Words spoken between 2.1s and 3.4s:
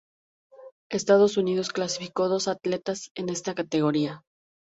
dos atletas en